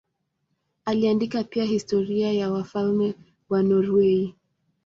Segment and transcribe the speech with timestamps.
[0.85, 3.13] Aliandika pia historia ya wafalme
[3.49, 4.35] wa Norwei.